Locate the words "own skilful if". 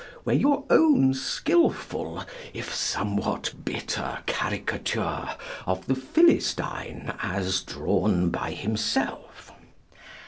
0.71-2.73